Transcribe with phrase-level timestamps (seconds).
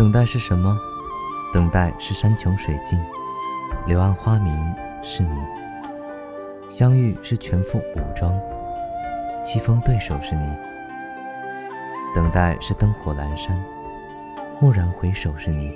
[0.00, 0.80] 等待是什么？
[1.52, 2.98] 等待是山穷水尽，
[3.86, 5.36] 柳暗花明是你；
[6.70, 8.32] 相遇是全副武装，
[9.44, 10.56] 棋逢对手是你。
[12.14, 13.62] 等待是灯火阑珊，
[14.62, 15.70] 蓦然回首是你；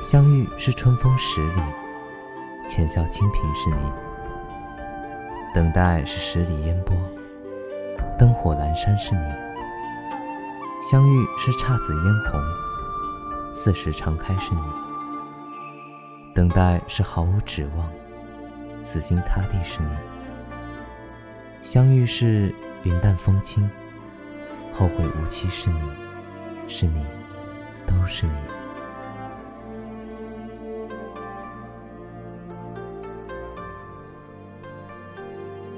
[0.00, 1.62] 相遇是春风十里，
[2.68, 3.92] 浅笑清平是你。
[5.52, 6.96] 等待是十里烟波，
[8.16, 9.24] 灯火阑珊是你；
[10.80, 12.40] 相遇是姹紫嫣红。
[13.56, 14.60] 四时常开是你，
[16.34, 17.88] 等待是毫无指望，
[18.82, 19.96] 死心塌地是你，
[21.62, 23.70] 相遇是云淡风轻，
[24.72, 25.80] 后会无期是你，
[26.66, 27.06] 是你，
[27.86, 28.36] 都是你。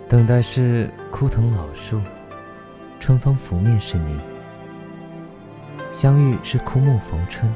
[0.08, 2.00] 等待是枯藤老树，
[2.98, 4.18] 春风拂面是你，
[5.92, 7.54] 相遇是枯木逢春。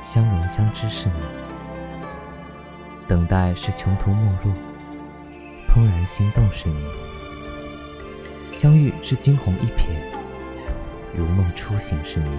[0.00, 1.20] 相融相知是你，
[3.06, 4.50] 等待是穷途末路，
[5.68, 6.86] 怦然心动是你，
[8.50, 9.90] 相遇是惊鸿一瞥，
[11.14, 12.30] 如梦初醒是你，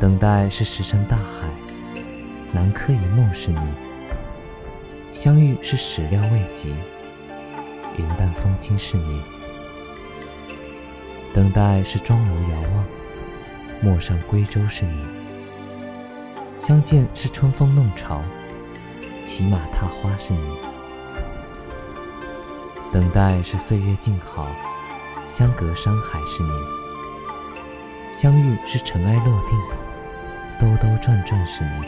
[0.00, 1.48] 等待是石沉大海，
[2.50, 3.60] 南柯一梦是你，
[5.12, 6.74] 相遇是始料未及，
[7.96, 9.22] 云淡风轻是你，
[11.32, 12.99] 等待是庄楼遥望。
[13.82, 15.02] 陌上归舟是你，
[16.58, 18.20] 相见是春风弄潮，
[19.24, 20.56] 骑马踏花是你，
[22.92, 24.46] 等待是岁月静好，
[25.24, 26.50] 相隔山海是你，
[28.12, 29.58] 相遇是尘埃落定，
[30.58, 31.86] 兜兜转转是你，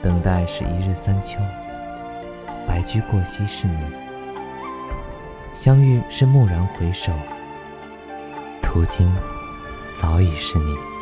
[0.00, 1.40] 等待是一日三秋，
[2.68, 3.78] 白驹过隙是你，
[5.52, 7.12] 相遇是蓦然回首，
[8.62, 9.12] 途经。
[9.96, 10.95] 早已是你。